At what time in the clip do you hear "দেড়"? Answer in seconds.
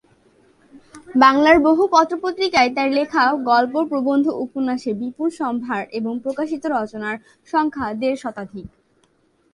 7.93-8.17